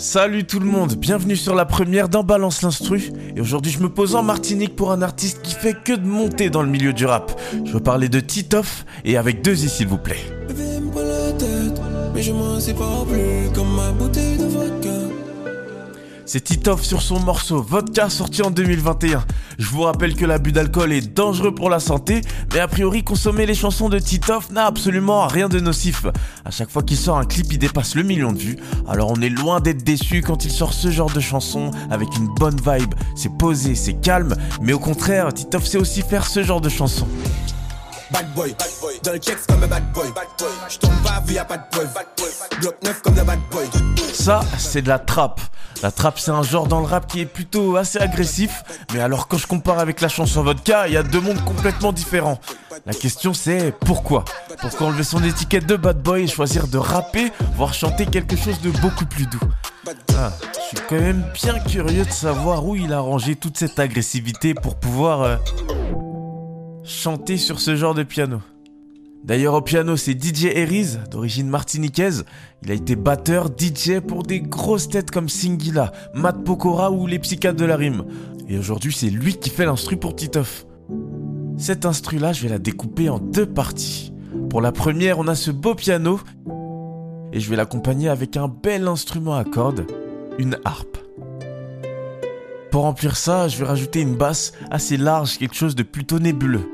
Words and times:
Salut 0.00 0.44
tout 0.44 0.60
le 0.60 0.66
monde, 0.66 0.94
bienvenue 0.94 1.36
sur 1.36 1.54
la 1.54 1.66
première 1.66 2.08
d'un 2.08 2.22
Balance 2.22 2.62
l'Instru. 2.62 3.12
Et 3.36 3.40
aujourd'hui, 3.42 3.70
je 3.70 3.80
me 3.80 3.90
pose 3.90 4.14
en 4.14 4.22
Martinique 4.22 4.74
pour 4.74 4.92
un 4.92 5.02
artiste 5.02 5.42
qui 5.42 5.52
fait 5.52 5.74
que 5.74 5.92
de 5.92 6.06
monter 6.06 6.48
dans 6.48 6.62
le 6.62 6.70
milieu 6.70 6.94
du 6.94 7.04
rap. 7.04 7.38
Je 7.66 7.70
veux 7.70 7.80
parler 7.80 8.08
de 8.08 8.18
Titoff 8.18 8.86
et 9.04 9.18
avec 9.18 9.42
deux 9.42 9.62
i 9.62 9.68
s'il 9.68 9.88
vous 9.88 9.98
plaît. 9.98 10.16
C'est 16.32 16.42
Titoff 16.42 16.84
sur 16.84 17.02
son 17.02 17.18
morceau 17.18 17.60
Vodka 17.60 18.08
sorti 18.08 18.40
en 18.42 18.52
2021. 18.52 19.24
Je 19.58 19.66
vous 19.66 19.82
rappelle 19.82 20.14
que 20.14 20.24
l'abus 20.24 20.52
d'alcool 20.52 20.92
est 20.92 21.12
dangereux 21.12 21.52
pour 21.52 21.70
la 21.70 21.80
santé, 21.80 22.20
mais 22.54 22.60
a 22.60 22.68
priori 22.68 23.02
consommer 23.02 23.46
les 23.46 23.54
chansons 23.56 23.88
de 23.88 23.98
Titoff 23.98 24.52
n'a 24.52 24.66
absolument 24.66 25.26
rien 25.26 25.48
de 25.48 25.58
nocif. 25.58 26.06
À 26.44 26.52
chaque 26.52 26.70
fois 26.70 26.84
qu'il 26.84 26.98
sort 26.98 27.18
un 27.18 27.24
clip, 27.24 27.46
il 27.50 27.58
dépasse 27.58 27.96
le 27.96 28.04
million 28.04 28.30
de 28.30 28.38
vues. 28.38 28.56
Alors 28.86 29.10
on 29.10 29.20
est 29.20 29.28
loin 29.28 29.58
d'être 29.58 29.82
déçu 29.82 30.22
quand 30.22 30.44
il 30.44 30.52
sort 30.52 30.72
ce 30.72 30.92
genre 30.92 31.10
de 31.10 31.18
chanson 31.18 31.72
avec 31.90 32.16
une 32.16 32.28
bonne 32.28 32.58
vibe. 32.58 32.94
C'est 33.16 33.36
posé, 33.36 33.74
c'est 33.74 33.94
calme, 33.94 34.36
mais 34.62 34.72
au 34.72 34.78
contraire, 34.78 35.34
Titoff 35.34 35.66
sait 35.66 35.78
aussi 35.78 36.02
faire 36.02 36.28
ce 36.28 36.44
genre 36.44 36.60
de 36.60 36.68
chanson. 36.68 37.08
Bad 38.12 38.34
boy, 38.34 38.54
dans 39.04 39.12
le 39.12 39.18
comme 39.46 39.62
un 39.62 39.66
bad 39.66 39.92
boy. 39.92 40.08
Je 40.68 40.78
tombe 40.78 41.02
pas 41.04 41.22
via 41.24 41.44
bad 41.44 41.62
boy. 41.72 41.86
Bloc 42.60 42.74
neuf 42.82 43.02
comme 43.02 43.14
la 43.14 43.24
bad 43.24 43.38
boy. 43.50 43.66
Ça, 44.12 44.40
c'est 44.58 44.82
de 44.82 44.88
la 44.88 44.98
trappe. 44.98 45.40
La 45.82 45.90
trappe, 45.90 46.18
c'est 46.18 46.30
un 46.30 46.42
genre 46.42 46.66
dans 46.66 46.80
le 46.80 46.86
rap 46.86 47.06
qui 47.06 47.20
est 47.20 47.26
plutôt 47.26 47.76
assez 47.76 47.98
agressif. 47.98 48.64
Mais 48.92 49.00
alors, 49.00 49.28
quand 49.28 49.38
je 49.38 49.46
compare 49.46 49.78
avec 49.78 50.00
la 50.00 50.08
chanson 50.08 50.42
Vodka, 50.42 50.88
il 50.88 50.94
y 50.94 50.96
a 50.96 51.02
deux 51.02 51.20
mondes 51.20 51.42
complètement 51.44 51.92
différents. 51.92 52.38
La 52.84 52.92
question, 52.92 53.32
c'est 53.32 53.72
pourquoi? 53.86 54.24
Pourquoi 54.60 54.88
enlever 54.88 55.04
son 55.04 55.22
étiquette 55.22 55.66
de 55.66 55.76
bad 55.76 56.02
boy 56.02 56.24
et 56.24 56.26
choisir 56.26 56.66
de 56.66 56.78
rapper, 56.78 57.32
voire 57.56 57.72
chanter 57.72 58.06
quelque 58.06 58.36
chose 58.36 58.60
de 58.60 58.70
beaucoup 58.80 59.06
plus 59.06 59.26
doux 59.26 59.40
ah, 60.16 60.32
Je 60.54 60.76
suis 60.78 60.86
quand 60.88 61.00
même 61.00 61.24
bien 61.34 61.58
curieux 61.60 62.04
de 62.04 62.10
savoir 62.10 62.66
où 62.66 62.76
il 62.76 62.92
a 62.92 63.00
rangé 63.00 63.36
toute 63.36 63.56
cette 63.56 63.78
agressivité 63.78 64.54
pour 64.54 64.76
pouvoir 64.76 65.22
euh, 65.22 65.36
chanter 66.90 67.36
sur 67.36 67.60
ce 67.60 67.76
genre 67.76 67.94
de 67.94 68.02
piano. 68.02 68.40
D'ailleurs 69.24 69.54
au 69.54 69.62
piano 69.62 69.96
c'est 69.96 70.20
DJ 70.20 70.46
Eriz, 70.46 71.00
d'origine 71.10 71.48
martiniquaise. 71.48 72.24
Il 72.62 72.70
a 72.70 72.74
été 72.74 72.96
batteur, 72.96 73.48
DJ 73.48 74.00
pour 74.00 74.22
des 74.22 74.40
grosses 74.40 74.88
têtes 74.88 75.10
comme 75.10 75.28
Singila, 75.28 75.92
Matt 76.14 76.42
Pokora 76.42 76.90
ou 76.90 77.06
les 77.06 77.18
psychiatres 77.18 77.58
de 77.58 77.64
la 77.64 77.76
rime. 77.76 78.04
Et 78.48 78.58
aujourd'hui 78.58 78.92
c'est 78.92 79.10
lui 79.10 79.34
qui 79.34 79.50
fait 79.50 79.66
l'instru 79.66 79.96
pour 79.96 80.16
Titoff. 80.16 80.66
Cette 81.58 81.86
instru 81.86 82.18
là 82.18 82.32
je 82.32 82.42
vais 82.42 82.48
la 82.48 82.58
découper 82.58 83.08
en 83.08 83.18
deux 83.18 83.46
parties. 83.46 84.12
Pour 84.48 84.60
la 84.60 84.72
première 84.72 85.18
on 85.18 85.28
a 85.28 85.34
ce 85.34 85.50
beau 85.50 85.74
piano 85.74 86.18
et 87.32 87.38
je 87.38 87.48
vais 87.48 87.56
l'accompagner 87.56 88.08
avec 88.08 88.36
un 88.36 88.48
bel 88.48 88.88
instrument 88.88 89.36
à 89.36 89.44
cordes, 89.44 89.86
une 90.38 90.58
harpe. 90.64 90.99
Pour 92.70 92.82
remplir 92.82 93.16
ça, 93.16 93.48
je 93.48 93.58
vais 93.58 93.64
rajouter 93.64 94.00
une 94.00 94.14
basse 94.14 94.52
assez 94.70 94.96
large, 94.96 95.38
quelque 95.38 95.56
chose 95.56 95.74
de 95.74 95.82
plutôt 95.82 96.20
nébuleux. 96.20 96.70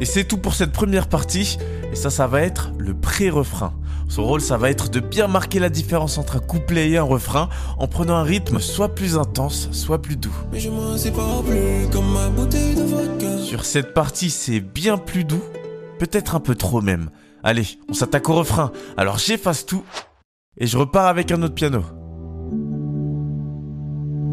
Et 0.00 0.04
c'est 0.04 0.24
tout 0.24 0.38
pour 0.38 0.54
cette 0.54 0.72
première 0.72 1.08
partie. 1.08 1.58
Et 1.92 1.96
ça, 1.96 2.10
ça 2.10 2.26
va 2.26 2.42
être 2.42 2.72
le 2.78 2.94
pré-refrain. 2.94 3.74
Son 4.08 4.24
rôle, 4.24 4.40
ça 4.40 4.56
va 4.56 4.70
être 4.70 4.88
de 4.90 4.98
bien 4.98 5.28
marquer 5.28 5.60
la 5.60 5.68
différence 5.68 6.18
entre 6.18 6.36
un 6.36 6.40
couplet 6.40 6.90
et 6.90 6.98
un 6.98 7.04
refrain 7.04 7.48
en 7.78 7.86
prenant 7.86 8.16
un 8.16 8.24
rythme 8.24 8.58
soit 8.58 8.94
plus 8.94 9.16
intense, 9.16 9.68
soit 9.70 10.02
plus 10.02 10.16
doux. 10.16 10.34
Sur 13.44 13.64
cette 13.64 13.94
partie, 13.94 14.30
c'est 14.30 14.60
bien 14.60 14.98
plus 14.98 15.24
doux, 15.24 15.42
peut-être 15.98 16.34
un 16.34 16.40
peu 16.40 16.56
trop 16.56 16.80
même. 16.80 17.10
Allez, 17.44 17.66
on 17.88 17.94
s'attaque 17.94 18.28
au 18.28 18.34
refrain. 18.34 18.72
Alors 18.96 19.18
j'efface 19.18 19.64
tout 19.64 19.84
et 20.58 20.66
je 20.66 20.76
repars 20.76 21.06
avec 21.06 21.30
un 21.30 21.42
autre 21.42 21.54
piano. 21.54 21.84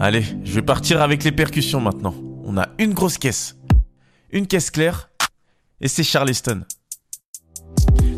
Allez, 0.00 0.24
je 0.44 0.52
vais 0.52 0.62
partir 0.62 1.00
avec 1.00 1.24
les 1.24 1.32
percussions 1.32 1.80
maintenant. 1.80 2.14
On 2.44 2.58
a 2.58 2.68
une 2.78 2.94
grosse 2.94 3.16
caisse, 3.16 3.56
une 4.30 4.46
caisse 4.46 4.70
claire 4.70 5.10
et 5.80 5.88
c'est 5.88 6.02
Charleston. 6.02 6.62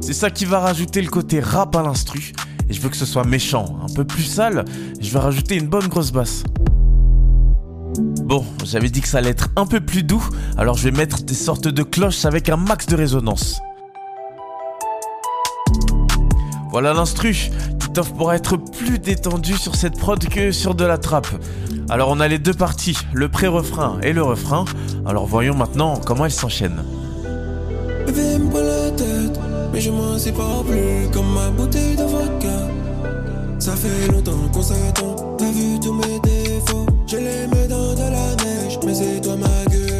C'est 0.00 0.14
ça 0.14 0.30
qui 0.30 0.44
va 0.44 0.60
rajouter 0.60 1.02
le 1.02 1.10
côté 1.10 1.40
rap 1.40 1.76
à 1.76 1.82
l'instru. 1.82 2.32
Et 2.68 2.72
je 2.72 2.80
veux 2.80 2.88
que 2.88 2.96
ce 2.96 3.06
soit 3.06 3.24
méchant, 3.24 3.78
un 3.82 3.92
peu 3.92 4.04
plus 4.04 4.22
sale. 4.22 4.64
Je 5.00 5.10
vais 5.12 5.18
rajouter 5.18 5.56
une 5.56 5.68
bonne 5.68 5.86
grosse 5.88 6.12
basse. 6.12 6.44
Bon, 8.24 8.44
j'avais 8.64 8.88
dit 8.88 9.00
que 9.00 9.08
ça 9.08 9.18
allait 9.18 9.30
être 9.30 9.48
un 9.56 9.66
peu 9.66 9.80
plus 9.80 10.02
doux, 10.02 10.26
alors 10.56 10.76
je 10.76 10.84
vais 10.84 10.96
mettre 10.96 11.22
des 11.22 11.34
sortes 11.34 11.68
de 11.68 11.82
cloches 11.82 12.24
avec 12.24 12.48
un 12.48 12.56
max 12.56 12.86
de 12.86 12.96
résonance. 12.96 13.60
Voilà 16.70 16.92
l'instru. 16.92 17.50
Titoff 17.96 18.12
pourra 18.12 18.36
être 18.36 18.58
plus 18.58 18.98
détendu 18.98 19.56
sur 19.56 19.74
cette 19.74 19.98
prod 19.98 20.22
que 20.22 20.52
sur 20.52 20.74
de 20.74 20.84
la 20.84 20.98
trappe. 20.98 21.28
Alors 21.88 22.10
on 22.10 22.20
a 22.20 22.28
les 22.28 22.38
deux 22.38 22.52
parties, 22.52 22.98
le 23.14 23.30
pré-refrain 23.30 23.96
et 24.02 24.12
le 24.12 24.22
refrain. 24.22 24.66
Alors 25.06 25.24
voyons 25.24 25.54
maintenant 25.54 25.98
comment 26.04 26.26
elles 26.26 26.30
s'enchaînent. 26.30 26.84
Bébé 28.04 28.36
me 28.36 28.60
la 28.60 28.90
tête, 28.90 29.40
mais 29.72 29.80
je 29.80 29.90
m'en 29.90 30.18
sais 30.18 30.32
pas 30.32 30.62
plus 30.68 31.10
comme 31.10 31.32
ma 31.32 31.48
bouteille 31.48 31.96
de 31.96 32.02
vodka. 32.02 32.68
Ça 33.58 33.72
fait 33.74 34.12
longtemps 34.12 34.46
qu'on 34.52 34.60
s'attend, 34.60 35.16
t'as 35.38 35.50
vu 35.50 35.80
tous 35.80 35.94
mes 35.94 36.20
défauts. 36.20 36.84
J'ai 37.06 37.20
les 37.20 37.66
dans 37.66 37.94
de 37.94 38.10
la 38.10 38.44
neige, 38.44 38.78
mais 38.84 38.94
c'est 38.94 39.22
toi 39.22 39.36
ma 39.36 39.72
gueule. 39.72 39.96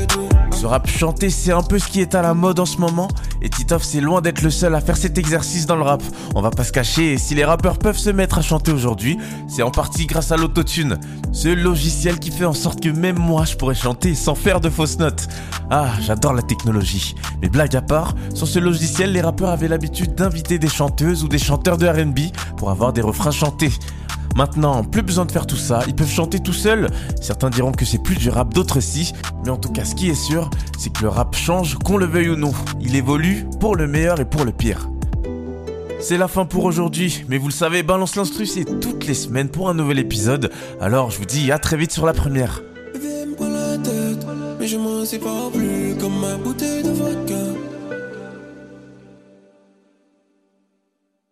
Ce 0.57 0.65
rap 0.65 0.87
chanté, 0.89 1.31
c'est 1.31 1.53
un 1.53 1.63
peu 1.63 1.79
ce 1.79 1.87
qui 1.87 2.01
est 2.01 2.15
à 2.15 2.23
la 2.23 2.35
mode 2.35 2.59
en 2.61 2.67
ce 2.67 2.79
moment. 2.79 3.09
Et 3.47 3.49
Titoff, 3.49 3.85
c'est 3.85 4.01
loin 4.01 4.23
d'être 4.23 4.43
le 4.43 4.51
seul 4.51 4.75
à 4.75 4.81
faire 4.81 4.97
cet 4.97 5.19
exercice 5.19 5.67
dans 5.67 5.77
le 5.77 5.83
rap. 5.83 6.03
On 6.35 6.43
va 6.43 6.51
pas 6.51 6.65
se 6.65 6.73
cacher, 6.73 7.13
et 7.13 7.17
si 7.17 7.37
les 7.37 7.45
rappeurs 7.45 7.79
peuvent 7.79 7.97
se 7.97 8.11
mettre 8.11 8.39
à 8.39 8.43
chanter 8.43 8.73
aujourd'hui, 8.73 9.19
c'est 9.47 9.63
en 9.63 9.71
partie 9.71 10.07
grâce 10.07 10.33
à 10.33 10.37
l'autotune. 10.37 10.99
Ce 11.31 11.47
logiciel 11.47 12.19
qui 12.19 12.33
fait 12.33 12.45
en 12.45 12.53
sorte 12.53 12.81
que 12.81 12.89
même 12.89 13.21
moi, 13.21 13.45
je 13.45 13.55
pourrais 13.55 13.77
chanter 13.77 14.17
sans 14.17 14.35
faire 14.35 14.61
de 14.61 14.69
fausses 14.69 14.99
notes. 14.99 15.29
Ah, 15.71 15.93
j'adore 16.01 16.33
la 16.33 16.43
technologie. 16.43 17.15
Mais 17.41 17.49
blague 17.49 17.77
à 17.77 17.83
part, 17.83 18.17
sur 18.35 18.49
ce 18.49 18.59
logiciel, 18.59 19.13
les 19.13 19.21
rappeurs 19.21 19.51
avaient 19.51 19.69
l'habitude 19.69 20.17
d'inviter 20.17 20.59
des 20.59 20.69
chanteuses 20.69 21.23
ou 21.23 21.29
des 21.29 21.39
chanteurs 21.39 21.79
de 21.79 21.87
RB 21.87 22.35
pour 22.57 22.71
avoir 22.71 22.93
des 22.93 23.03
refrains 23.03 23.31
chantés. 23.31 23.71
Maintenant, 24.37 24.85
plus 24.85 25.01
besoin 25.01 25.25
de 25.25 25.33
faire 25.33 25.47
tout 25.47 25.57
ça, 25.57 25.81
ils 25.87 25.95
peuvent 25.95 26.11
chanter 26.11 26.41
tout 26.41 26.53
seuls. 26.53 26.91
Certains 27.23 27.49
diront 27.49 27.73
que 27.73 27.87
c'est 27.87 28.03
plus 28.03 28.17
du 28.17 28.29
rap, 28.29 28.53
d'autres 28.53 28.81
si. 28.81 29.15
Mais 29.43 29.51
en 29.51 29.57
tout 29.57 29.71
cas, 29.73 29.87
ce 29.87 29.95
qui 29.95 30.11
est 30.11 30.15
sûr, 30.15 30.51
c'est 30.79 30.93
que 30.93 31.03
le 31.03 31.09
rap 31.09 31.35
change, 31.35 31.77
qu'on 31.79 31.97
le 31.97 32.05
veuille 32.05 32.29
ou 32.29 32.37
non. 32.37 32.53
Il 32.81 32.95
évolue 32.97 33.47
pour 33.61 33.77
le 33.77 33.87
meilleur 33.87 34.21
et 34.21 34.27
pour 34.27 34.45
le 34.45 34.53
pire. 34.53 34.91
C'est 36.01 36.19
la 36.19 36.29
fin 36.29 36.45
pour 36.45 36.65
aujourd'hui, 36.65 37.25
mais 37.29 37.39
vous 37.39 37.49
le 37.49 37.53
savez, 37.53 37.83
Balance 37.83 38.17
l'Instru, 38.17 38.45
c'est 38.45 38.67
toutes 38.81 39.07
les 39.07 39.15
semaines 39.15 39.49
pour 39.49 39.71
un 39.71 39.75
nouvel 39.75 39.99
épisode. 39.99 40.53
Alors 40.83 41.11
je 41.11 41.19
vous 41.19 41.25
dis 41.25 41.51
à 41.51 41.59
très 41.59 41.79
vite 41.79 41.91
sur 41.91 42.05
la 42.05 42.13
première. 42.13 42.63
je 44.61 44.77
m'en 44.77 45.51
plus 45.51 45.97
comme 45.99 46.21
ma 46.21 46.37
bouteille 46.37 46.83
de 46.83 46.91
vodka. 46.91 47.76